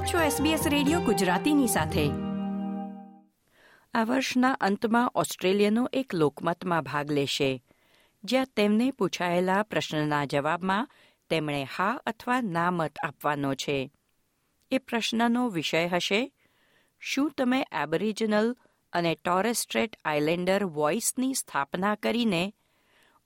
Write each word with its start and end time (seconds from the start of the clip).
આપ 0.00 0.06
છો 0.06 0.44
SBS 0.44 0.68
radio 0.68 1.00
ગુજરાતીની 1.00 1.66
સાથે. 1.66 2.10
આ 3.94 4.04
વર્ષના 4.04 4.52
અંતમાં 4.52 5.12
ઓસ્ટ્રેલિયનો 5.14 5.88
એક 5.92 6.14
લોકમતમાં 6.14 6.82
ભાગ 6.82 7.12
લેશે. 7.12 7.62
જ્યાં 8.24 8.46
તેમને 8.56 8.90
પૂછાયેલા 8.90 9.62
પ્રશ્નના 9.62 10.24
જવાબમાં 10.24 10.88
તેમણે 11.30 11.66
હા 11.76 12.00
અથવા 12.06 12.40
ના 12.40 12.70
મત 12.70 12.92
આપવાનો 13.04 13.54
છે. 13.54 13.90
એ 14.70 14.78
પ્રશ્નનો 14.78 15.48
વિષય 15.48 15.86
હશે, 15.86 16.32
શું 17.00 17.30
તમે 17.30 17.66
એબરિજિનલ 17.82 18.56
અને 18.92 19.14
ટોરેસ્ટ્રેટ 19.14 19.96
આઇલેન્ડર 20.04 20.64
વોઇસની 20.64 21.34
સ્થાપના 21.34 21.94
કરીને 21.94 22.54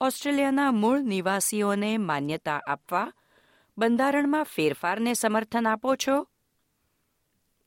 ઓસ્ટ્રેલિયાના 0.01 0.71
મૂળ 0.71 1.01
નિવાસીઓને 1.01 1.99
માન્યતા 1.99 2.61
આપવા 2.69 3.13
બંધારણમાં 3.79 4.45
ફેરફારને 4.45 5.15
સમર્થન 5.15 5.67
આપો 5.67 5.97
છો? 5.97 6.29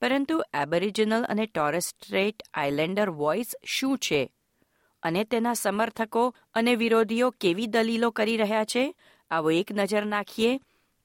પરંતુ 0.02 0.44
એબરિજિનલ 0.62 1.24
અને 1.24 1.46
ટોરેસ્ટ્રેટ 1.46 2.44
આઇલેન્ડર 2.54 3.10
વોઇસ 3.10 3.56
શું 3.66 3.98
છે? 3.98 4.32
અને 5.04 5.24
તેના 5.24 5.54
સમર્થકો 5.54 6.36
અને 6.54 6.76
વિરોધીઓ 6.76 7.30
કેવી 7.30 7.68
દલીલો 7.68 8.12
કરી 8.12 8.38
રહ્યા 8.38 8.66
છે? 8.66 8.96
આવો 9.32 9.52
એક 9.52 9.72
નજર 9.72 10.06
નાખીએ. 10.06 10.60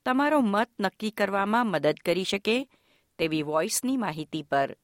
તમારો 0.04 0.40
મત 0.40 0.68
નક્કી 0.80 1.10
કરવામાં 1.10 1.66
મદદ 1.66 1.94
કરી 2.04 2.24
શકે 2.24 2.68
તેવી 3.18 3.42
વોઇસની 3.42 3.96
માહિતી 3.96 4.42
પર. 4.42 4.76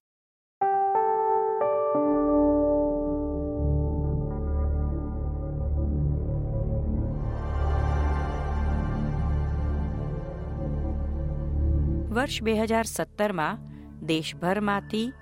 વર્ષ 12.13 12.43
બે 12.43 12.55
હજાર 12.55 12.85
સત્તરમાં 12.85 13.68
દેશભરમાંથી 14.03 15.13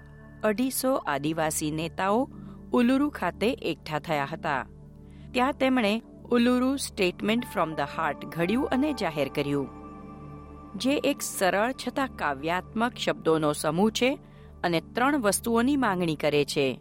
અઢીસો 0.42 0.94
આદિવાસી 0.94 1.70
નેતાઓ 1.70 2.30
ઉલુરુ 2.72 3.10
ખાતે 3.10 3.52
એકઠા 3.52 3.98
થયા 3.98 4.28
હતા. 4.32 4.66
ત્યાં 5.32 5.52
તેમણે 5.52 6.02
Uluru 6.30 6.76
Statement 6.76 7.44
from 7.44 7.74
the 7.74 7.80
Heart 7.80 8.24
ઘડ્યું 8.24 8.68
અને 8.68 8.92
જાહેર 8.92 9.28
કર્યું. 9.28 9.68
જે 10.76 10.96
એક 10.96 11.22
સરળ 11.22 11.72
છતાં 11.72 12.08
કાવ્યાત્મક 12.08 12.94
શબ્દોનો 12.94 13.52
સમૂહ 13.52 13.90
છે 13.90 14.18
અને 14.64 14.80
ત્રણ 14.80 15.20
વસ્તુઓની 15.20 15.76
માંગણી 15.76 16.16
કરે 16.16 16.44
છે. 16.44 16.80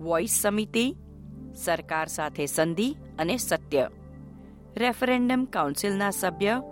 વોઇસ 0.00 0.30
સમિતિ, 0.42 0.96
સરકાર 1.54 2.06
સાથે 2.06 2.46
સંધિ 2.46 2.96
અને 3.18 3.36
સત્ય. 3.36 3.90
રેફરેન્ડમ 4.76 5.44
કાઉન્સિલના 5.44 6.10
સભ્ય 6.10 6.62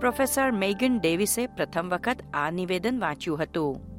પ્રોફેસર 0.00 0.50
મેગન 0.50 0.98
ડેવિસે 0.98 1.46
પ્રથમ 1.46 1.88
વખત 1.88 2.18
આ 2.34 2.50
નિવેદન 2.50 3.00
વાંચ્યું 3.00 3.42
હતું. 3.42 3.93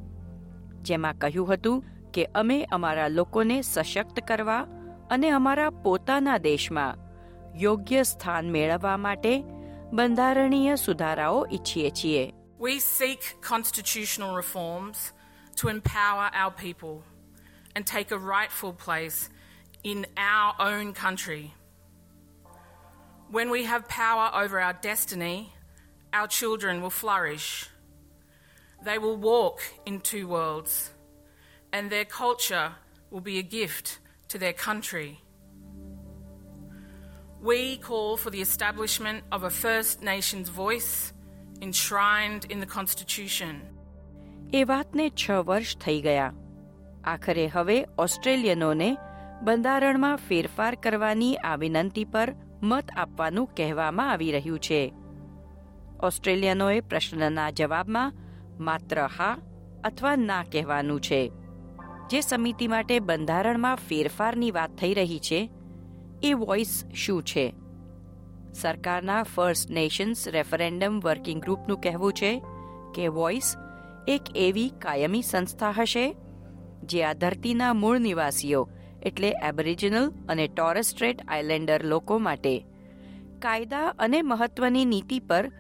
જેમાં 0.90 1.20
કહ્યું 1.24 1.52
હતું 1.54 1.84
કે 2.14 2.28
અમે 2.42 2.58
અમારા 2.78 3.10
લોકોને 3.18 3.58
સશક્ત 3.64 4.24
કરવા 4.30 4.62
અને 5.10 5.30
અમારા 5.40 5.72
પોતાના 5.86 6.38
દેશમાં 6.48 7.04
યોગ્ય 7.64 8.04
સ્થાન 8.12 8.54
મેળવવા 8.56 8.98
માટે 9.08 9.34
બંધારણીય 9.94 10.76
સુધારાઓ 10.86 11.44
ઈચ્છીએ 11.58 11.92
છીએ 12.00 12.24
We 12.60 12.80
seek 12.80 13.22
constitutional 13.42 14.32
reforms 14.36 15.00
to 15.58 15.68
empower 15.68 16.28
our 16.34 16.52
people 16.52 16.96
and 17.76 17.86
take 17.86 18.12
a 18.12 18.18
rightful 18.18 18.74
place 18.86 19.30
in 19.84 20.06
our 20.18 20.56
own 20.60 20.94
country. 20.94 21.54
When 23.30 23.50
we 23.50 23.66
have 23.66 23.88
power 23.88 24.28
over 24.34 24.60
our 24.60 24.74
destiny, 24.82 25.38
our 26.14 26.28
children 26.28 26.82
will 26.82 26.96
flourish. 27.04 27.70
They 28.85 28.99
will 28.99 29.17
walk 29.17 29.59
in 29.87 30.01
two 30.01 30.25
worlds, 30.29 30.91
and 31.73 31.91
their 31.91 32.09
culture 32.23 32.69
will 33.11 33.21
be 33.21 33.39
a 33.39 33.43
gift 33.43 33.87
to 34.29 34.39
their 34.39 34.57
country. 34.69 35.11
We 37.43 37.79
call 37.79 38.17
for 38.17 38.31
the 38.31 38.41
establishment 38.41 39.19
of 39.33 39.45
a 39.45 39.51
First 39.51 40.03
Nations 40.03 40.49
voice 40.49 41.13
enshrined 41.63 42.45
in 42.53 42.59
the 42.61 42.71
Constitution. 42.77 43.55
એ 44.53 44.65
વાતને 44.65 45.11
છ 45.11 45.31
વર્ષ 45.31 45.77
થઈ 45.77 46.01
ગયા 46.01 46.33
આખરે 47.05 47.47
હવે 47.49 47.87
ઓસ્ટ્રેલિયનોને 47.99 48.97
બંધારણમાં 49.43 50.17
ફેરફાર 50.17 50.75
કરવાની 50.75 51.37
આ 51.37 51.57
વિનંતી 51.57 52.05
પર 52.05 52.35
મત 52.63 52.91
આપવાનું 52.97 53.47
કહેવામાં 53.47 54.11
આવી 54.11 54.33
રહ્યું 54.33 54.59
છે 54.59 54.93
ઓસ્ટ્રેલિયનોએ 56.03 56.81
પ્રશ્નના 56.81 57.51
જવાબમાં 57.51 58.13
માત્ર 58.60 59.10
હા 59.18 59.38
અથવા 59.84 60.16
ના 60.16 60.44
કહેવાનું 60.44 61.02
છે. 61.02 61.32
જે 62.10 62.22
સમિતિ 62.22 62.68
માટે 62.68 63.00
બંધારણમાં 63.00 63.76
ફેરફારની 63.76 64.52
વાત 64.52 64.76
થઈ 64.76 64.94
રહી 64.94 65.20
છે, 65.20 65.50
એ 66.24 66.34
વોઇસ 66.34 66.86
શું 66.94 67.24
છે? 67.24 67.54
સરકારના 68.54 69.24
ફર્સ્ટ 69.24 69.70
નેશન્સ 69.70 70.28
રેફરેન્ડમ 70.28 71.00
વર્કિંગ 71.00 71.42
ગ્રુપનું 71.42 71.82
કહેવું 71.82 72.14
છે 72.14 72.42
કે 72.96 73.08
વોઇસ 73.08 73.56
એક 74.08 74.22
એવી 74.36 74.70
કાયમી 74.70 75.22
સંસ્થા 75.22 75.72
હશે, 75.72 76.16
જે 76.84 77.04
આ 77.04 77.14
ધરતીના 77.14 77.74
મૂળ 77.74 78.00
નિવાસીઓ, 78.00 78.70
એટલે 79.04 79.34
એબરિજિનલ 79.44 80.12
અને 80.30 80.48
ટોરેસ્ટ્રેટ 80.48 81.20
આઇલેન્ડર 81.28 81.84
લોકો 81.84 82.18
માટે 82.18 82.66
કાયદા 83.42 83.88
અને 84.00 84.22
મહત્વની 84.22 84.86
નીતિ 84.86 85.20
પર 85.20 85.52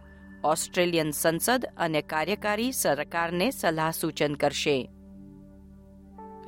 ઓસ્ટ્રેલિયન 0.46 1.12
સંસદ 1.12 1.66
અને 1.78 2.02
કાર્યકારી 2.02 2.72
સરકારને 2.72 3.52
સલાહ 3.52 3.92
સૂચન 3.92 4.34
કરશે. 4.34 4.90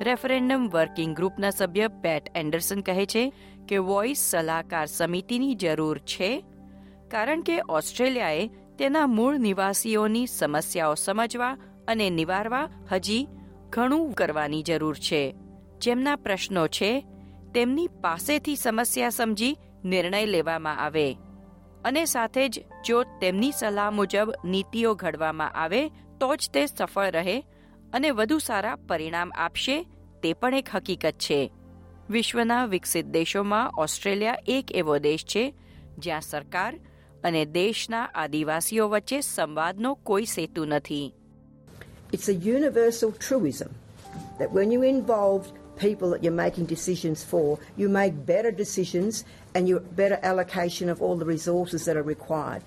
રેફરેન્ડમ 0.00 0.68
વર્કિંગ 0.68 1.16
ગ્રુપના 1.16 1.50
સભ્ય 1.50 1.88
પેટ 1.88 2.28
એન્ડરસન 2.34 2.80
કહે 2.80 3.06
છે 3.06 3.32
કે 3.68 3.78
વોઇસ 3.78 4.18
સલાહકાર 4.18 4.86
સમિતિની 4.86 5.54
જરૂર 5.54 5.98
છે, 5.98 6.44
કારણ 7.10 7.40
કે 7.40 7.60
ઓસ્ટ્રેલિયાએ 7.68 8.46
તેના 8.78 9.06
મૂળ 9.06 9.38
નિવાસીઓની 9.38 10.26
સમસ્યાઓ 10.26 10.94
સમજવા 10.94 11.56
અને 11.88 12.10
નિવારવા 12.10 12.68
હજી 12.92 13.28
ઘણું 13.70 14.12
કરવાની 14.12 14.62
જરૂર 14.62 14.96
છે. 14.96 15.34
જેમના 15.80 16.16
પ્રશ્નો 16.16 16.66
છે, 16.66 17.04
તેમની 17.54 17.88
પાસેથી 17.88 18.56
સમસ્યા 18.56 19.08
સમજી 19.08 19.56
નિર્ણય 19.84 20.26
લેવામાં 20.26 20.78
આવે. 20.78 21.16
અને 21.84 22.04
સાથે 22.04 22.48
જ 22.48 22.64
જો 22.84 23.02
તેમની 23.02 23.52
સલાહ 23.52 23.90
મુજબ 23.90 24.32
નીતિઓ 24.44 24.94
ઘડવામાં 24.94 25.50
આવે, 25.50 25.88
તો 25.88 26.36
જ 26.36 26.50
તે 26.54 26.66
સફળ 26.66 27.10
રહે 27.10 27.40
અને 27.92 28.10
વધુ 28.10 28.38
સારા 28.38 28.76
પરિણામ 28.76 29.32
આપશે, 29.36 29.82
તે 30.22 30.32
પણ 30.32 30.54
એક 30.54 30.68
હકીકત 30.74 31.12
છે. 31.12 31.52
વિશ્વના 32.10 32.64
વિકસિત 32.64 33.06
દેશોમાં 33.06 33.70
ઓસ્ટ્રેલિયા 33.78 34.38
એક 34.46 34.72
એવો 34.72 34.98
દેશ 34.98 35.24
છે, 35.24 35.54
જ્યાં 35.98 36.20
સરકાર 36.20 36.80
અને 37.24 37.44
દેશના 37.44 38.08
આદિવાસીઓ 38.14 38.88
વચ્ચે 38.88 39.20
સંવાદનો 39.20 39.94
કોઈ 39.94 40.24
સેતુ 40.24 40.64
નથી. 40.64 41.12
It's 42.12 42.28
a 42.28 42.36
universal 42.56 43.10
truism 43.10 43.70
that 44.40 44.52
when 44.52 44.72
you 44.72 44.82
involve 44.82 45.42
people 45.77 46.09
that 46.11 46.23
you're 46.23 46.31
making 46.31 46.65
decisions 46.65 47.23
for, 47.23 47.59
you 47.77 47.89
make 47.89 48.25
better 48.25 48.51
decisions 48.51 49.25
and 49.55 49.67
you 49.67 49.79
better 49.79 50.19
allocation 50.23 50.89
of 50.89 51.01
all 51.01 51.15
the 51.15 51.25
resources 51.25 51.85
that 51.85 51.97
are 51.97 52.03
required. 52.03 52.61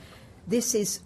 This 0.47 0.75
is 0.75 1.01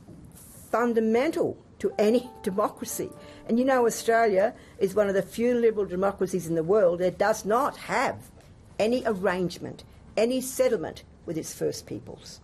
fundamental 0.71 1.57
to 1.81 1.93
any 1.99 2.29
democracy. 2.43 3.11
And 3.49 3.59
you 3.59 3.65
know, 3.65 3.87
Australia 3.87 4.55
is 4.79 4.95
one 4.95 5.09
of 5.09 5.15
the 5.15 5.23
few 5.23 5.55
liberal 5.55 5.87
democracies 5.87 6.47
in 6.47 6.55
the 6.55 6.63
world 6.63 7.01
that 7.01 7.19
does 7.19 7.45
not 7.45 7.77
have 7.77 8.17
any 8.79 9.03
arrangement, 9.07 9.85
any 10.17 10.41
settlement 10.41 11.03
with 11.27 11.37
its 11.37 11.53
First 11.55 11.87
Peoples. 11.87 12.41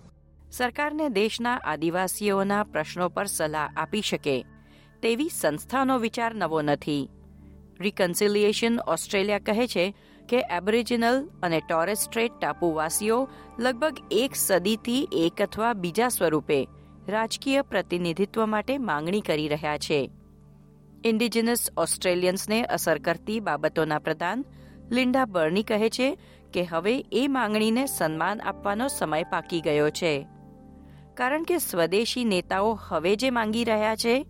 સરકારને 0.53 1.06
દેશના 1.10 1.54
આદિવાસીઓના 1.71 2.65
પ્રશ્નો 2.74 3.09
પર 3.16 3.27
સલાહ 3.27 3.65
આપી 3.77 4.03
શકે 4.10 4.36
તેવી 5.03 5.28
સંસ્થાનો 5.28 5.98
વિચાર 6.04 6.33
નવો 6.42 6.63
નથી 6.63 7.01
રિકન્સિલિયેશન 7.81 8.79
ઓસ્ટ્રેલિયા 8.87 9.39
કહે 9.39 9.67
છે 9.67 9.95
કે 10.29 10.43
એબરિજિનલ 10.51 11.29
અને 11.43 11.61
ટોરેસ્ટ્રેટ 11.69 12.31
ટાપુવાસીઓ 12.41 13.28
લગભગ 13.59 13.97
એક 14.11 14.35
સદીથી 14.35 15.07
એક 15.13 15.41
અથવા 15.41 15.73
બીજા 15.73 16.07
સ્વરૂપે 16.07 16.67
રાજકીય 17.07 17.61
પ્રતિનિધિત્વ 17.61 18.45
માટે 18.45 18.78
માંગણી 18.78 19.22
કરી 19.22 19.47
રહ્યા 19.47 19.78
છે. 19.78 20.11
ઇન્ડિજિનસ 21.05 21.69
ઓસ્ટ્રેલિયન્સને 21.78 22.63
અસર 22.63 22.99
કરતી 22.99 23.39
બાબતોના 23.39 23.99
પ્રધાન 23.99 24.45
લિન્ડા 24.91 25.25
બર્ની 25.25 25.63
કહે 25.63 25.89
છે 25.89 26.17
કે 26.53 26.63
હવે 26.63 27.05
એ 27.11 27.28
માંગણીને 27.28 27.85
સન્માન 27.85 28.41
આપવાનો 28.41 28.87
સમય 28.87 29.23
પાકી 29.23 29.61
ગયો 29.61 29.89
છે. 29.89 30.28
કારણ 31.13 31.43
કે 31.43 31.57
સ્વદેશી 31.57 32.23
નેતાઓ 32.23 32.79
હવે 32.87 33.16
જે 33.16 33.29
માંગી 33.29 33.63
રહ્યા 33.63 33.95
છે, 33.95 34.25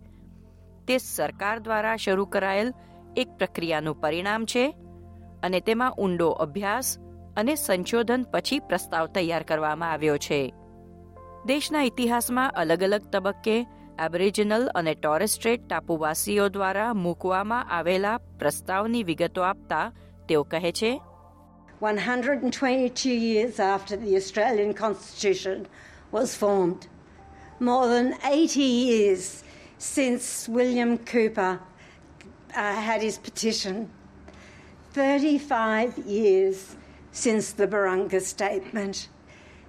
તે 0.88 0.98
સરકાર 0.98 1.58
દ્વારા 1.58 1.96
શરૂ 1.96 2.24
કરાયેલ 2.24 2.74
એક 3.16 3.28
પ્રક્રિયાનું 3.38 4.00
પરિણામ 4.00 4.44
છે 4.44 4.76
અને 5.42 5.60
તેમાં 5.60 5.92
ઊંડો 5.92 6.30
અભ્યાસ 6.30 6.98
અને 7.36 7.54
સંશોધન 7.54 8.26
પછી 8.32 8.58
પ્રસ્તાવ 8.58 9.06
તૈયાર 9.06 9.42
કરવામાં 9.42 9.92
આવ્યો 9.92 10.16
છે. 10.16 10.54
દેશના 11.46 11.82
ઇતિહાસમાં 11.82 12.50
અલગ 12.50 12.82
અલગ 12.82 13.02
તબક્કે 13.12 13.66
એબરિજિનલ 14.04 14.68
અને 14.74 14.94
ટોરેસ્ટ્રેટ 14.94 15.68
ટાપુવાસીઓ 15.68 16.48
દ્વારા 16.48 16.92
મૂકવામાં 16.94 17.70
આવેલા 17.70 18.18
પ્રસ્તાવની 18.18 19.02
વિગતો 19.02 19.42
આપતા 19.42 19.92
તેઓ 20.28 20.42
કહે 20.42 20.72
છે 20.72 21.00
122 21.82 23.10
years 23.10 23.58
after 23.58 23.96
the 23.96 24.14
Australian 24.16 24.72
Constitution 24.74 25.66
was 26.12 26.36
formed, 26.36 26.86
more 27.60 27.88
than 27.88 28.14
80 28.24 28.60
years 28.60 29.42
since 29.78 30.48
William 30.48 30.98
Cooper 30.98 31.58
uh, 32.54 32.74
had 32.74 33.02
his 33.02 33.18
petition, 33.18 33.90
35 34.92 35.98
years 35.98 36.76
since 37.12 37.52
the 37.52 37.66
Barunga 37.66 38.20
Statement, 38.20 39.08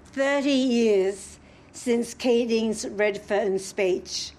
30 0.05 0.49
years 0.49 1.39
since 1.71 2.13
Keating's 2.13 2.87
Redfern 2.87 3.59
speech, 3.59 4.31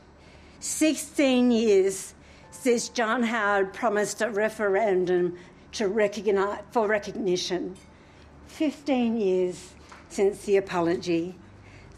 16 0.60 1.50
years 1.50 2.14
since 2.50 2.88
John 2.88 3.22
Howard 3.22 3.74
promised 3.74 4.22
a 4.22 4.30
referendum 4.30 5.36
to 5.72 5.88
recognize, 5.88 6.60
for 6.70 6.86
recognition. 6.86 7.76
15 8.46 9.16
years 9.16 9.74
since 10.08 10.44
the 10.44 10.56
apology. 10.56 11.34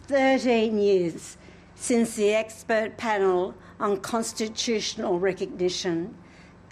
13 0.08 0.78
years 0.78 1.36
since 1.74 2.16
the 2.16 2.32
expert 2.32 2.96
panel 2.96 3.54
on 3.78 3.98
constitutional 3.98 5.20
recognition 5.20 6.16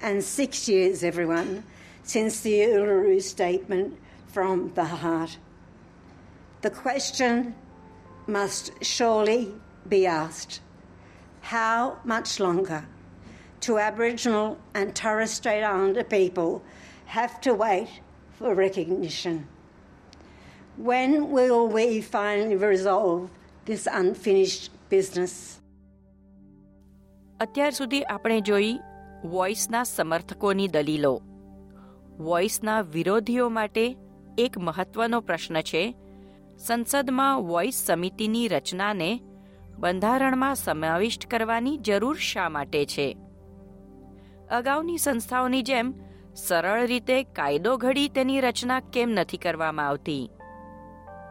And 0.04 0.24
six 0.24 0.70
years, 0.70 1.04
everyone, 1.04 1.64
since 2.04 2.40
the 2.42 2.60
Uluru 2.62 3.22
Statement 3.22 3.98
from 4.28 4.72
the 4.76 4.86
heart. 4.86 5.38
The 6.62 6.70
question 6.70 7.56
must 8.28 8.72
surely 8.84 9.54
be 9.88 10.06
asked 10.06 10.62
how 11.42 11.98
much 12.04 12.40
longer 12.40 12.86
do 13.60 13.78
Aboriginal 13.78 14.58
and 14.74 14.96
Torres 14.96 15.32
Strait 15.32 15.64
Islander 15.64 16.04
people 16.04 16.62
have 17.06 17.42
to 17.42 17.54
wait 17.54 17.90
for 18.38 18.54
recognition. 18.56 19.48
When 20.78 21.32
will 21.32 21.68
we 21.68 22.02
finally 22.02 22.56
resolve 22.56 23.30
this 23.66 23.88
unfinished 23.92 24.72
business? 24.90 25.34
અત્યાર 27.44 27.74
સુધી 27.80 28.00
આપણે 28.14 28.38
જોઈ 28.48 28.72
વોઇસના 29.25 29.83
સમર્થકોની 29.83 30.69
દલીલો. 30.69 31.23
વોઇસના 32.19 32.81
વિરોધીઓ 32.81 33.49
માટે 33.49 33.97
એક 34.39 34.59
મહત્વનો 34.59 35.21
પ્રશ્ન 35.21 35.61
છે, 35.61 35.97
સંસદમાં 36.59 37.43
વોઇસ 37.43 37.75
સમિતિની 37.75 38.49
રચનાને 38.49 39.21
બંધારણમાં 39.79 40.55
સમાવિષ્ટ 40.55 41.27
કરવાની 41.27 41.79
જરૂર 41.79 42.17
શા 42.17 42.49
માટે 42.49 42.87
છે? 42.87 43.17
અગાઉની 44.51 44.99
સંસ્થાઓની 44.99 45.63
જેમ 45.63 45.95
સરળ 46.37 46.87
રીતે 46.87 47.23
કાયદો 47.23 47.77
ઘડી 47.77 48.09
તેની 48.09 48.41
રચના 48.41 48.81
કેમ 48.81 49.11
નથી 49.11 49.37
કરવામાં 49.37 49.89
આવતી? 49.89 50.31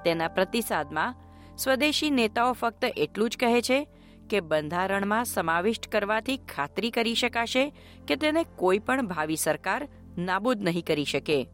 તેના 0.06 0.28
પ્રતિસાદમાં 0.28 1.16
સ્વદેશી 1.58 2.10
નેતાઓ 2.10 2.54
ફક્ત 2.54 2.86
એટલું 2.98 3.30
જ 3.30 3.38
કહે 3.38 3.62
છે 3.62 3.88
કે 4.30 4.40
બંધારણમાં 4.40 5.26
સમાવિષ્ટ 5.26 5.88
કરવાથી 5.88 6.38
ખાતરી 6.38 6.92
કરી 6.92 7.16
શકાશે 7.16 7.74
કે 8.08 8.16
તેને 8.16 8.44
કોઈ 8.56 8.80
પણ 8.80 9.08
ભાવિ 9.08 9.36
સરકાર 9.36 9.88
નાબૂદ 10.18 10.64
નહીં 10.64 10.86
કરી 10.86 11.06
શકે. 11.06 11.50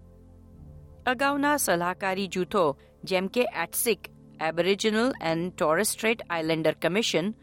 અગાઉના 1.06 1.58
સલાહકારી 1.58 2.28
જૂથો 2.28 2.78
જેમ 3.04 3.28
કે 3.28 3.42
ATSIC, 3.42 4.00
Aboriginal 4.42 5.14
and 5.22 5.54
Torres Strait 5.54 6.22
Islander 6.30 6.76
Commission 6.82 7.34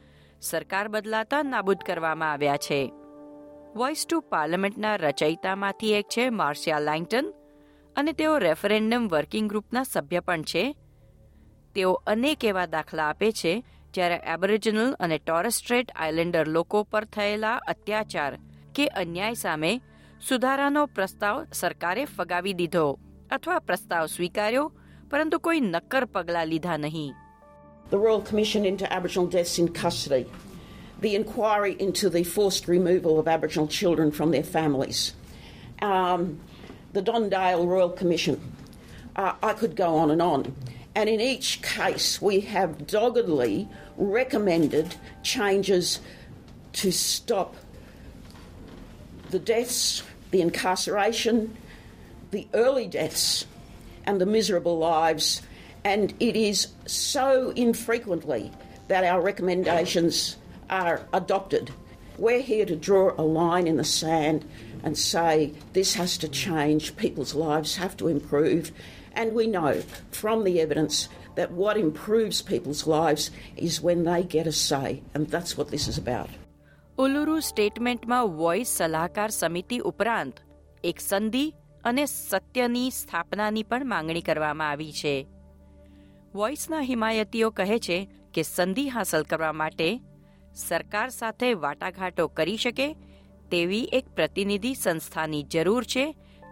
સરકાર 0.40 0.88
બદલાતા 0.88 1.43
નાબૂદ 1.43 1.76
કરવામાં 1.87 2.32
આવ્યા 2.32 2.56
છે. 2.56 2.93
વોઇસ 3.76 4.06
ટુ 4.06 4.20
પાર્લામેન્ટના 4.20 4.96
રચયિતામાંથી 4.96 5.93
એક 5.93 6.05
છે 6.05 6.31
માર્શિયા 6.31 6.79
લેંગટન 6.79 7.34
અને 7.96 8.12
તેઓ 8.12 8.38
રેફરેન્ડમ 8.38 9.08
વર્કિંગ 9.08 9.49
ગ્રુપના 9.49 9.82
સભ્ય 9.82 10.20
પણ 10.20 10.43
છે. 10.43 10.76
તેઓ 11.75 11.93
અનેક 11.93 12.44
એવા 12.44 12.67
દાખલા 12.67 13.08
આપે 13.08 13.32
છે 13.32 13.64
જ્યારે 13.96 14.19
એબોરિજિનલ 14.34 14.94
અને 14.98 15.19
ટોરેસ્ટ્રેટ 15.20 15.93
આઇલેન્ડર 15.96 16.46
લોકો 16.56 16.84
પર 16.84 17.04
થયેલા 17.16 17.58
અત્યાચાર 17.75 18.32
કે 18.75 18.88
અન્યાય 19.02 19.43
સામે 19.44 19.72
સુધારાનો 20.20 20.87
પ્રસ્તાવ 20.96 21.37
સરકારે 21.60 22.08
ફગાવી 22.16 22.58
દીધો 22.62 22.87
અથવા 23.31 23.60
પ્રસ્તાવ 23.69 24.10
સ્વીકાર્યો 24.16 24.66
પરંતુ 25.10 25.40
કોઈ 25.40 25.62
નક્કર 25.69 26.06
પગલાં 26.14 26.50
લીધા 26.52 26.78
નહીં 26.78 27.14
The 27.90 27.98
Royal 27.98 28.22
Commission 28.22 28.62
into 28.64 28.84
Aboriginal 28.93 29.28
Deaths 29.28 29.58
in 29.58 29.69
Custody 29.82 30.25
the 31.00 31.14
inquiry 31.14 31.76
into 31.78 32.08
the 32.08 32.25
forced 32.25 32.69
removal 32.69 33.19
of 33.19 33.28
Aboriginal 33.28 33.69
children 33.69 34.10
from 34.10 34.31
their 34.31 34.43
families, 34.43 35.12
um, 35.82 36.40
the 36.93 37.02
Dondale 37.02 37.66
Royal 37.66 37.90
Commission. 37.90 38.40
Uh, 39.14 39.34
I 39.43 39.52
could 39.52 39.76
go 39.76 39.96
on 39.96 40.10
and 40.10 40.22
on. 40.22 40.54
And 40.96 41.10
in 41.10 41.20
each 41.20 41.60
case, 41.60 42.22
we 42.22 42.40
have 42.40 42.87
doggedly 42.87 43.69
recommended 43.98 44.96
changes 45.22 46.00
to 46.72 46.90
stop 46.90 47.54
the 49.28 49.38
deaths, 49.38 50.02
the 50.31 50.40
incarceration, 50.40 51.54
the 52.31 52.48
early 52.54 52.88
deaths, 52.88 53.44
and 54.06 54.19
the 54.19 54.25
miserable 54.25 54.78
lives. 54.78 55.43
And 55.84 56.14
it 56.19 56.34
is 56.34 56.69
so 56.87 57.50
infrequently 57.50 58.50
that 58.88 59.04
our 59.04 59.20
recommendations 59.20 60.38
are 60.70 61.06
adopted. 61.12 61.70
We're 62.16 62.40
here 62.40 62.64
to 62.64 62.75
draw 62.75 63.12
a 63.19 63.22
line 63.22 63.66
in 63.66 63.76
the 63.76 63.84
sand 63.84 64.46
and 64.82 64.96
say 64.96 65.52
this 65.75 65.93
has 65.94 66.16
to 66.19 66.28
change, 66.28 66.96
people's 66.96 67.34
lives 67.34 67.76
have 67.76 67.98
to 67.98 68.08
improve. 68.08 68.72
And 69.17 69.33
we 69.33 69.47
know 69.47 69.73
from 70.13 70.45
the 70.45 70.55
evidence 70.61 70.97
that 71.37 71.53
what 71.53 71.77
improves 71.79 72.39
people's 72.43 72.83
lives 72.89 73.31
is 73.59 73.83
when 73.83 74.05
they 74.05 74.23
get 74.25 74.47
a 74.47 74.53
say, 74.53 75.03
and 75.15 75.23
that's 75.29 75.57
what 75.59 75.71
this 75.71 75.87
is 75.89 75.99
about. 75.99 76.31
Uluru 76.99 77.37
સ્ટેટમેન્ટમાં 77.41 78.21
voice 78.35 78.69
સલાહકાર 78.79 79.31
સમિતિ 79.31 79.79
ઉપરાંત 79.91 80.37
એક 80.85 81.01
સંધિ 81.01 81.45
અને 81.85 82.05
સત્યની 82.07 82.91
સ્થાપનાની 82.91 83.65
પણ 83.65 83.87
માંગણી 83.87 84.23
કરવામાં 84.23 84.71
આવી 84.71 84.93
છે 84.93 85.15
વોઇસના 86.35 86.81
હિમાયતીઓ 86.83 87.51
કહે 87.51 87.79
છે 87.79 87.99
કે 88.35 88.43
સંધિ 88.45 88.87
હાંસલ 88.89 89.25
કરવા 89.25 89.53
માટે 89.53 89.89
સરકાર 90.63 91.08
સાથે 91.11 91.51
વાટાઘાટો 91.65 92.29
કરી 92.39 92.56
શકે 92.56 92.89
તેવી 93.51 93.85
એક 93.93 94.06
પ્રતિનિધિ 94.17 94.73
સંસ્થાની 94.75 95.46
જરૂર 95.53 95.85
છે 95.85 96.05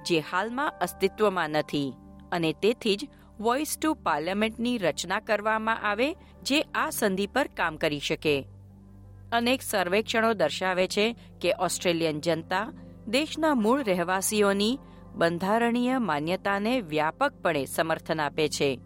જે 0.07 0.19
હાલમાં 0.31 0.77
અસ્તિત્વમાં 0.81 1.57
નથી 1.57 1.91
અને 2.33 2.53
તેથી 2.53 2.97
જ 2.97 3.09
વોઇસ 3.41 3.79
ટુ 3.79 3.95
પાર્લામેન્ટની 3.95 4.79
રચના 4.79 5.21
કરવામાં 5.21 5.83
આવે 5.83 6.13
જે 6.43 6.61
આ 6.61 6.91
સંધિ 6.91 7.27
પર 7.27 7.47
કામ 7.47 7.77
કરી 7.77 7.99
શકે. 7.99 8.45
અનેક 9.33 9.63
સર્વેક્ષણો 9.63 10.33
દર્શાવે 10.33 10.87
છે 10.87 11.17
કે 11.41 11.53
ઓસ્ટ્રેલિયન 11.61 12.21
જનતા 12.21 12.73
દેશના 13.09 13.55
મૂળ 13.55 13.85
રહેવાસીઓની 13.85 14.79
બંધારણીય 15.15 15.99
માન્યતાને 15.99 16.81
વ્યાપકપણે 16.81 17.65
સમર્થન 17.65 18.21
આપે 18.21 18.49
છે. 18.49 18.81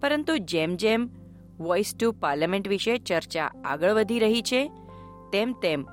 પરંતુ 0.00 0.38
જેમ 0.38 0.76
જેમ 0.76 1.10
વોઇસ 1.58 1.94
ટુ 2.00 2.12
પાર્લામેન્ટ 2.12 2.68
વિશે 2.68 2.98
ચર્ચા 2.98 3.50
આગળ 3.64 3.92
વધી 3.92 4.18
રહી 4.18 4.42
છે, 4.42 4.68
તેમ 5.32 5.52
તેમ 5.52 5.86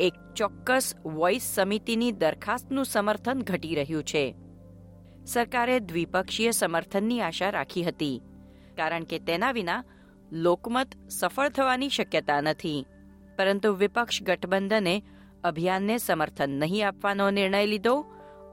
એક 0.00 0.12
ચોક્કસ 0.36 0.94
વોઇસ 1.06 1.42
સમિતિની 1.42 2.12
દરખાસ્તનું 2.12 2.84
સમર્થન 2.84 3.42
ઘટી 3.42 3.74
રહ્યું 3.74 4.04
છે. 4.04 4.34
સરકારે 5.26 5.80
દ્વિપક્ષીય 5.80 6.50
સમર્થનની 6.50 7.20
આશા 7.20 7.50
રાખી 7.50 7.82
હતી, 7.82 8.22
કારણ 8.76 9.04
કે 9.04 9.18
તેના 9.18 9.52
વિના 9.52 9.84
લોકમત 10.32 10.90
સફળ 11.10 11.48
થવાની 11.48 11.88
શક્યતા 11.88 12.40
નથી. 12.40 12.86
પરંતુ 13.38 13.72
વિપક્ષ 13.72 14.22
ગઠબંધને 14.22 15.02
અભિયાનને 15.44 15.98
સમર્થન 15.98 16.50
નહીં 16.50 16.88
આપવાનો 16.88 17.30
નિર્ણય 17.30 17.66
લીધો 17.66 17.94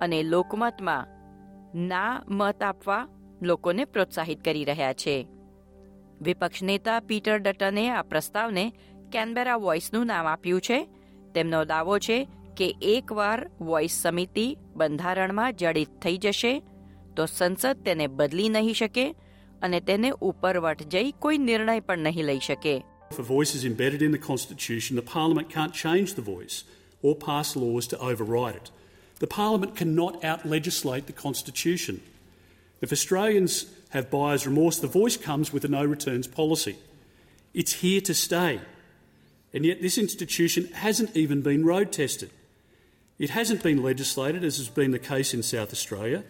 અને 0.01 0.23
લોકમતમાં 0.23 1.07
ના 1.87 2.23
મત 2.27 2.63
આપવા 2.63 3.07
લોકોને 3.41 3.85
પ્રોત્સાહિત 3.85 4.43
કરી 4.43 4.65
રહ્યા 4.65 4.93
છે. 4.93 5.27
વિપક્ષ 6.21 6.63
નેતા 6.63 6.99
પીટર 6.99 7.37
ડટને 7.39 7.89
આ 7.89 8.01
પ્રસ્તાવને 8.01 8.65
કેનબેરા 9.11 9.55
વોઇસનું 9.55 10.05
નામ 10.05 10.27
આપ્યું 10.27 10.61
છે. 10.61 10.79
તેમનો 11.33 11.65
દાવો 11.65 11.99
છે 11.99 12.17
કે 12.56 12.68
એકવાર 12.94 13.38
વોઇસ 13.60 14.02
સમિતિ 14.02 14.46
બંધારણમાં 14.76 15.50
જડિત 15.52 15.92
થઈ 16.02 16.18
જશે 16.18 16.52
તો 17.16 17.26
સંસદ 17.26 17.84
તેને 17.84 18.06
બદલી 18.18 18.48
નહીં 18.48 18.74
શકે 18.74 19.06
અને 19.62 19.80
તેને 19.80 20.10
ઉપરવટ 20.30 20.86
જઈ 20.94 21.10
કોઈ 21.24 21.38
નિર્ણય 21.48 21.80
પણ 21.80 22.06
નહીં 22.08 22.28
લઈ 22.30 22.44
શકે 22.48 22.76
If 23.10 23.18
a 23.18 23.22
voice 23.22 23.54
is 23.54 23.64
embedded 23.64 24.02
in 24.02 24.10
the 24.10 24.24
Constitution, 24.30 24.96
the 24.96 25.02
Parliament 25.02 25.48
can't 25.48 25.72
change 25.72 26.14
the 26.14 26.26
voice 26.34 26.64
or 27.02 27.14
pass 27.14 27.54
laws 27.56 27.86
to 27.86 27.98
override 27.98 28.56
it. 28.56 28.70
The 29.20 29.26
Parliament 29.26 29.76
cannot 29.76 30.24
out 30.24 30.44
legislate 30.44 31.06
the 31.06 31.12
Constitution. 31.12 32.00
If 32.80 32.92
Australians 32.92 33.66
have 33.90 34.10
buyer's 34.10 34.46
remorse, 34.46 34.78
the 34.78 34.94
voice 35.00 35.16
comes 35.16 35.52
with 35.52 35.64
a 35.64 35.68
no 35.68 35.84
returns 35.84 36.26
policy. 36.26 36.76
It's 37.54 37.74
here 37.84 38.00
to 38.02 38.14
stay. 38.14 38.60
And 39.54 39.64
yet, 39.64 39.80
this 39.80 39.96
institution 39.96 40.68
hasn't 40.72 41.16
even 41.16 41.40
been 41.40 41.64
road 41.64 41.92
tested. 41.92 42.30
It 43.20 43.30
hasn't 43.30 43.62
been 43.62 43.82
legislated, 43.82 44.44
as 44.44 44.58
has 44.58 44.68
been 44.70 44.90
the 44.90 44.98
case 45.00 45.32
in 45.32 45.42
South 45.44 45.72
Australia, 45.72 46.20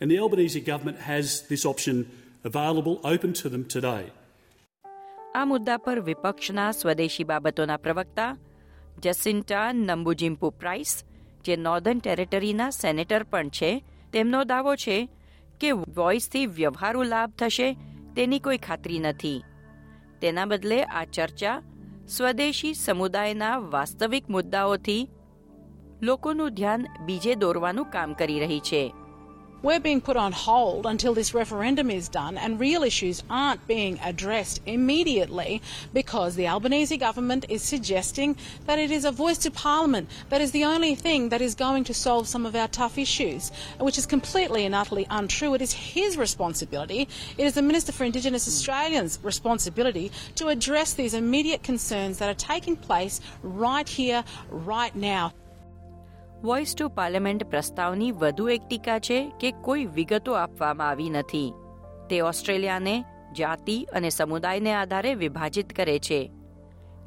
and 0.00 0.10
the 0.10 0.18
Albanese 0.18 0.60
government 0.62 0.98
has 1.00 1.42
this 1.42 1.64
option 1.64 2.06
available, 2.44 3.00
open 3.04 3.32
to 3.34 3.48
them 3.48 3.64
today. 3.66 4.04
આ 5.34 5.44
મુદ્દા 5.44 5.76
પર 5.78 6.00
વિપક્ષના 6.00 6.66
સ્વદેશી 6.72 7.24
બાબતોના 7.24 7.76
પ્રવક્તા 7.76 8.30
જસિન્ટા 8.98 9.64
Nampijinpa 9.78 10.50
Price 10.60 10.92
જે 11.44 11.56
northern 11.56 11.98
ટેરેટરીના 12.00 12.70
senator 12.72 13.22
પણ 13.32 13.50
છે 13.50 13.70
તેમનો 14.12 14.40
દાવો 14.44 14.74
છે 14.84 14.98
કે 15.60 15.70
વોઇસથી 15.98 16.46
વ્યવહારુ 16.58 17.02
લાભ 17.04 17.32
થશે 17.38 17.68
તેની 18.16 18.38
કોઈ 18.38 18.60
ખાતરી 18.66 19.00
નથી 19.06 19.40
તેના 20.20 20.46
બદલે 20.46 20.78
આ 20.92 21.04
ચર્ચા 21.16 21.56
સ્વદેશી 22.08 22.74
સમુદાયના 22.74 23.56
વાસ્તવિક 23.74 24.24
મુદ્દાઓથી 24.28 25.02
લોકોનું 26.08 26.50
ધ્યાન 26.58 26.82
બીજે 27.06 27.34
દોરવાનું 27.42 27.90
કામ 27.94 28.10
કરી 28.20 28.38
રહી 28.44 28.60
છે 28.68 28.82
We're 29.64 29.80
being 29.80 30.02
put 30.02 30.18
on 30.18 30.32
hold 30.32 30.84
until 30.84 31.14
this 31.14 31.32
referendum 31.32 31.90
is 31.90 32.10
done, 32.10 32.36
and 32.36 32.60
real 32.60 32.82
issues 32.82 33.22
aren't 33.30 33.66
being 33.66 33.98
addressed 34.04 34.60
immediately 34.66 35.62
because 35.94 36.34
the 36.34 36.46
Albanese 36.46 36.98
government 36.98 37.46
is 37.48 37.62
suggesting 37.62 38.36
that 38.66 38.78
it 38.78 38.90
is 38.90 39.06
a 39.06 39.10
voice 39.10 39.38
to 39.38 39.50
Parliament 39.50 40.10
that 40.28 40.42
is 40.42 40.50
the 40.50 40.66
only 40.66 40.94
thing 40.94 41.30
that 41.30 41.40
is 41.40 41.54
going 41.54 41.84
to 41.84 41.94
solve 41.94 42.28
some 42.28 42.44
of 42.44 42.54
our 42.54 42.68
tough 42.68 42.98
issues, 42.98 43.50
which 43.80 43.96
is 43.96 44.04
completely 44.04 44.66
and 44.66 44.74
utterly 44.74 45.06
untrue. 45.08 45.54
It 45.54 45.62
is 45.62 45.72
his 45.72 46.18
responsibility, 46.18 47.08
it 47.38 47.46
is 47.46 47.54
the 47.54 47.62
Minister 47.62 47.92
for 47.92 48.04
Indigenous 48.04 48.46
Australians' 48.46 49.18
responsibility 49.22 50.12
to 50.34 50.48
address 50.48 50.92
these 50.92 51.14
immediate 51.14 51.62
concerns 51.62 52.18
that 52.18 52.28
are 52.28 52.34
taking 52.34 52.76
place 52.76 53.22
right 53.42 53.88
here, 53.88 54.24
right 54.50 54.94
now. 54.94 55.32
Voice 56.43 56.75
to 56.75 56.89
Parliament 56.89 57.43
પ્રસ્તાવની 57.43 58.11
વધુ 58.11 58.49
એક 58.49 58.61
ટીકા 58.69 58.99
છે 58.99 59.31
કે 59.39 59.51
કોઈ 59.51 59.85
વિગતો 59.85 60.33
આપવામાં 60.33 60.89
આવી 60.89 61.09
નથી. 61.09 61.53
તે 62.09 62.19
ઓસ્ટ્રેલિયાને, 62.19 63.03
જાતિ 63.37 63.83
અને 63.83 64.09
સમુદાયને 64.09 64.73
આધારે 64.73 65.15
વિભાજિત 65.15 65.73
કરે 65.73 65.99
છે. 65.99 66.31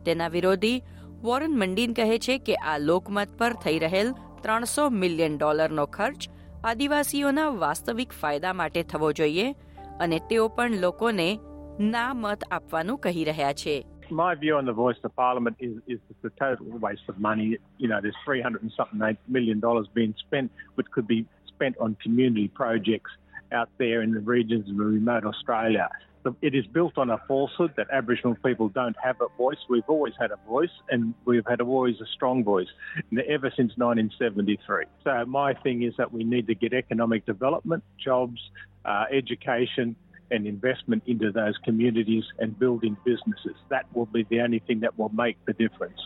તેના 0.06 0.28
વિરોધી 0.28 0.82
વોરન 1.22 1.58
મંડીન 1.58 1.92
કહે 1.92 2.18
છે 2.18 2.38
કે 2.38 2.54
આ 2.54 2.78
લોકમત 2.78 3.38
પર 3.38 3.52
થઈ 3.52 3.78
રહેલ 3.78 4.12
ત્રણસો 4.42 4.88
મિલિયન 4.88 5.38
ડોલરનો 5.38 5.86
ખર્ચ 5.86 6.28
આદિવાસીઓના 6.64 7.48
વાસ્તવિક 7.48 8.12
ફાયદા 8.12 8.52
માટે 8.52 8.82
થવો 8.82 9.12
જોઈએ 9.12 9.52
અને 10.00 10.18
તેઓ 10.18 10.48
પણ 10.48 10.78
લોકોને 10.78 11.38
ના 11.80 12.14
મત 12.14 12.44
આપવાનું 12.50 12.98
કહી 12.98 13.24
રહ્યા 13.24 13.52
છે. 13.52 13.86
My 14.12 14.35
view 14.35 14.57
on 14.57 14.66
the 14.66 14.73
voice 14.73 14.97
of 15.02 15.14
Parliament 15.16 15.57
is, 15.59 15.78
is 15.87 15.99
a 16.25 16.31
total 16.31 16.66
waste 16.78 17.02
of 17.09 17.19
money. 17.19 17.59
You 17.78 17.88
know, 17.88 18.00
there's 18.00 18.14
300 18.25 18.62
and 18.62 18.73
something 18.76 19.16
million 19.28 19.61
dollars 19.61 19.87
being 19.92 20.14
spent, 20.26 20.52
which 20.75 20.87
could 20.90 21.07
be 21.07 21.26
spent 21.49 21.76
on 21.78 21.97
community 22.02 22.49
projects 22.49 23.11
out 23.52 23.69
there 23.78 24.02
in 24.02 24.12
the 24.12 24.21
regions 24.21 24.69
of 24.69 24.76
remote 24.76 25.25
Australia. 25.25 25.88
It 26.40 26.54
is 26.54 26.64
built 26.66 26.99
on 26.99 27.11
a 27.11 27.19
falsehood 27.26 27.73
that 27.76 27.88
Aboriginal 27.92 28.37
people 28.45 28.69
don't 28.69 28.97
have 29.02 29.16
a 29.21 29.26
voice. 29.37 29.57
We've 29.69 29.88
always 29.88 30.14
had 30.21 30.31
a 30.31 30.38
voice, 30.49 30.71
and 30.88 31.14
we've 31.25 31.47
had 31.49 31.61
always 31.61 32.00
a 32.00 32.07
strong 32.14 32.45
voice 32.45 32.69
ever 33.28 33.52
since 33.57 33.73
1973. 33.76 34.85
So 35.02 35.25
my 35.26 35.54
thing 35.54 35.83
is 35.83 35.95
that 35.99 36.12
we 36.12 36.23
need 36.23 36.47
to 36.47 36.54
get 36.54 36.73
economic 36.73 37.26
development, 37.26 37.83
jobs, 37.99 38.40
uh, 38.85 39.04
education, 39.11 39.97
and 40.32 40.46
investment 40.46 41.02
into 41.06 41.30
those 41.30 41.56
communities 41.66 42.24
and 42.38 42.58
building 42.58 42.96
businesses. 43.04 43.56
That 43.68 43.84
will 43.94 44.10
be 44.12 44.22
the 44.22 44.40
only 44.40 44.60
thing 44.60 44.80
that 44.80 44.98
will 44.98 45.14
make 45.14 45.38
the 45.44 45.54
difference. 45.54 46.02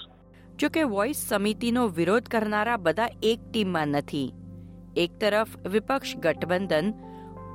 જોકે 0.58 0.82
Voice 0.82 1.16
સમિતિનો 1.28 1.88
વિરોધ 1.88 2.28
કરનારા 2.28 2.76
બધા 2.76 3.08
એક 3.22 3.40
ટીમમાં 3.50 3.88
નથી 3.88 4.28
એક 4.96 5.18
તરફ 5.20 5.56
વિપક્ષ 5.66 6.16
ગઠબંધન 6.16 6.92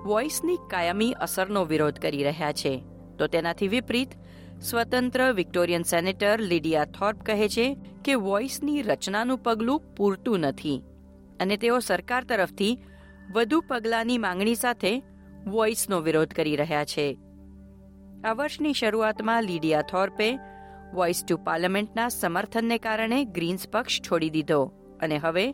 વોઇસની 0.06 0.60
કાયમી 0.70 1.12
અસરનો 1.12 1.64
વિરોધ 1.66 2.00
કરી 2.00 2.24
રહ્યા 2.24 2.52
છે 2.52 2.74
તો 3.18 3.28
તેનાથી 3.28 3.68
વિપરીત, 3.68 4.12
સ્વતંત્ર 4.62 5.22
વિક્ટોરિયન 5.34 5.84
સેનેટર 5.84 6.38
લિડિયા 6.42 6.86
થોર્પ 6.86 7.20
કહે 7.24 7.48
છે 7.48 7.68
કે 8.04 8.16
વોઇસની 8.16 8.82
રચનાનું 8.82 9.38
પગલું 9.38 9.86
પૂરતું 9.96 10.40
નથી 10.40 10.84
અને 11.40 11.56
તેઓ 11.58 11.80
સરકાર 11.80 12.24
તરફથી 12.24 12.74
વધુ 13.34 13.62
પગલાંની 13.62 14.18
માંગણી 14.18 14.56
સાથે 14.56 14.94
વોઇસનો 15.46 16.02
વિરોધ 16.02 16.34
કરી 16.34 16.56
રહ્યા 16.56 16.86
છે 16.86 17.06
આ 18.24 18.34
વર્ષની 18.34 18.74
શરૂઆતમાં 18.74 19.44
લીડિયા 19.44 19.82
થોર્પે 19.82 20.28
વોઇસ 20.94 21.24
ટુ 21.24 21.38
પાર્લામેન્ટના 21.38 22.10
સમર્થનને 22.10 22.78
કારણે 22.78 23.20
ગ્રીન્સ 23.38 23.66
પક્ષ 23.68 24.02
છોડી 24.02 24.30
દીધો 24.30 24.60
અને 25.00 25.18
હવે 25.18 25.46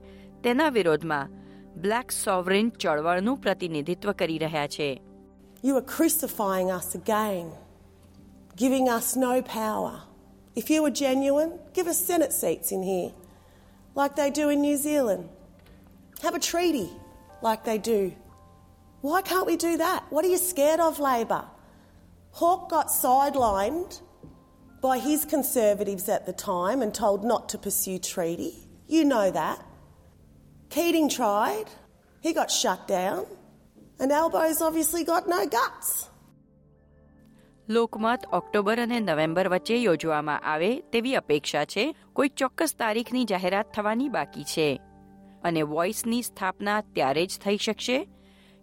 તેના 0.44 0.70
વિરોધમાં 0.70 1.32
બ્લેક 1.78 2.12
સોવરિન 2.12 2.74
ચળવળનું 2.80 3.40
પ્રતિનિધિત્વ 3.40 4.12
કરી 4.14 4.38
રહ્યા 4.38 4.68
છે 4.68 4.90
are 5.64 5.82
crucifying 5.82 6.70
us 6.72 6.96
again, 6.96 7.48
giving 8.56 8.86
us 8.90 9.16
no 9.16 9.34
power. 9.42 9.96
If 10.56 10.70
you 10.70 10.84
were 10.84 10.96
genuine, 11.06 11.52
give 11.74 11.88
us 11.88 12.06
Senate 12.12 12.34
seats 12.34 12.72
in 12.72 12.84
here, 12.84 13.12
like 13.96 14.16
they 14.16 14.30
do 14.32 14.50
in 14.50 14.62
New 14.62 14.78
Zealand. 14.78 15.24
Have 16.24 16.36
a 16.36 16.44
treaty, 16.52 16.90
like 17.42 17.64
they 17.64 17.78
do 17.78 18.02
why 19.07 19.21
can't 19.23 19.47
we 19.47 19.57
do 19.57 19.77
that? 19.79 20.05
What 20.11 20.25
are 20.25 20.29
you 20.29 20.39
scared 20.39 20.81
of, 20.81 21.01
Labor? 21.01 21.45
Hawke 22.33 22.69
got 22.71 22.89
sidelined 22.89 24.01
by 24.81 24.99
his 24.99 25.25
Conservatives 25.25 26.09
at 26.09 26.27
the 26.27 26.33
time 26.33 26.83
and 26.83 26.95
told 26.95 27.25
not 27.25 27.49
to 27.51 27.59
pursue 27.59 27.99
treaty. 27.99 28.55
You 28.89 29.05
know 29.05 29.31
that. 29.31 29.59
Keating 30.71 31.09
tried, 31.09 31.67
he 32.23 32.33
got 32.33 32.51
shut 32.51 32.89
down, 32.89 33.27
and 34.01 34.11
Albo's 34.13 34.63
obviously 34.63 35.05
got 35.05 35.29
no 35.29 35.47
guts. 35.47 36.09
લોકમત 37.69 38.25
October 38.33 38.79
અને 38.79 38.99
November 39.01 39.49
વચ્ચે 39.49 39.77
યોજવામાં 39.77 40.39
આવે 40.53 40.71
તેવી 40.93 41.13
અપેક્ષા 41.17 41.65
છે 41.65 41.85
કોઈ 42.13 42.33
ચોક્કસ 42.41 42.75
તારીખની 42.81 43.25
જાહેરાત 43.25 43.69
થવાની 43.75 44.09
બાકી 44.17 44.45
છે 44.45 44.67
અને 45.45 45.63
વોઇસની 45.75 46.23
સ્થાપના 46.23 46.81
ત્યારે 46.95 47.25
જ 47.27 47.39
થઈ 47.45 47.57
શકશે 47.57 47.99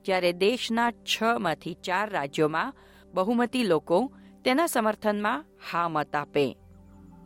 જ્યારે 0.04 0.32
દેશના 0.32 0.90
છ 0.90 1.23
માંથી 1.38 1.75
ચાર 1.75 2.11
રાજ્યોમાં 2.11 2.75
બહુમતી 3.14 3.64
લોકો 3.64 4.12
તેના 4.44 4.66
સમર્થનમાં 4.66 5.46
હા 5.70 5.88
મત 5.88 6.14
આપે. 6.14 6.56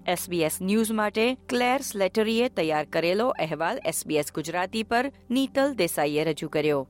એસબીએસ 0.06 0.62
ન્યૂઝ 0.62 0.92
માટે 0.92 1.34
ક્લેર 1.34 1.80
સ્લેટરીએ 1.82 2.48
તૈયાર 2.48 2.84
કરેલો 2.84 3.28
અહેવાલ 3.28 3.80
એસબીએસ 3.84 4.32
ગુજરાતી 4.32 4.82
પર 4.82 5.10
નીતલ 5.30 5.74
દેસાઈએ 5.74 6.24
રજૂ 6.24 6.48
કર્યો. 6.48 6.88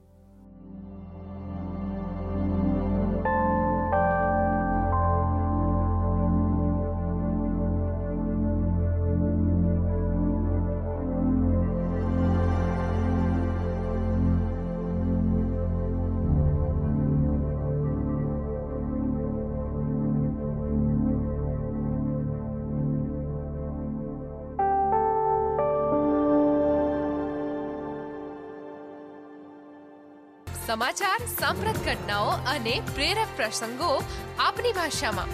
સમાચાર, 30.69 31.27
સાંપ્રત 31.41 31.77
ઘટનાઓ 31.85 32.25
અને 32.25 32.81
પ્રેરક 32.95 33.31
પ્રસંગો 33.37 34.03
આપની 34.39 34.73
ભાષામાં. 34.73 35.31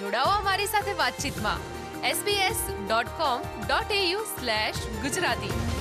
જોડાઓ 0.00 0.24
અમારી 0.24 0.66
સાથે 0.66 0.92
વાતચીતમાં. 0.92 1.58
SBS 2.02 2.56
dot 2.88 3.06
com 3.06 3.40
dot 3.68 3.92
AU 3.92 4.24
slash 4.24 4.74
Gujarati. 5.02 5.77